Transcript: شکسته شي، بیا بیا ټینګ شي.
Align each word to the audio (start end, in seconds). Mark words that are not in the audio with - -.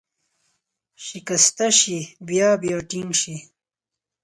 شکسته 1.05 1.67
شي، 1.79 1.99
بیا 2.27 2.49
بیا 2.61 2.77
ټینګ 2.89 3.11
شي. 3.21 3.35